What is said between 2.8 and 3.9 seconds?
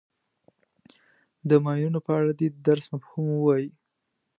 مفهوم ووایي.